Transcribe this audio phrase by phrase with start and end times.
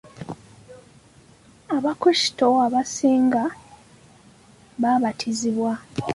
[1.75, 3.43] Abakrisito abasinga
[4.81, 5.71] baabatizibwa.